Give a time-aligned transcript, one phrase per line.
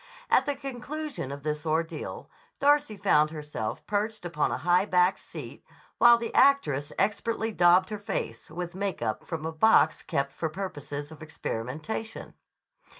[0.31, 2.27] At the conclusion of this ordeal
[2.59, 5.63] Darcy found herself perched upon a high backed seat
[5.99, 10.49] while the actress expertly daubed her face with make up from a box kept for
[10.49, 12.33] purposes of experimentation.